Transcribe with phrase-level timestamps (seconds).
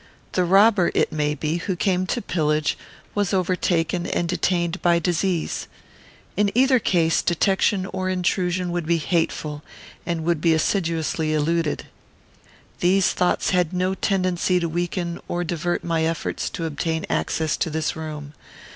[0.31, 2.75] The robber, it may be, who came to pillage,
[3.13, 5.67] was overtaken and detained by disease.
[6.35, 9.61] In either case, detection or intrusion would be hateful,
[10.03, 11.85] and would be assiduously eluded.
[12.79, 17.69] These thoughts had no tendency to weaken or divert my efforts to obtain access to
[17.69, 18.33] this room.